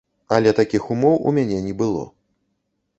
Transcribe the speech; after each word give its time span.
Але 0.37 0.53
такіх 0.59 0.89
ўмоў 0.95 1.21
у 1.31 1.35
мяне 1.39 1.63
не 1.69 1.77
было. 1.85 2.03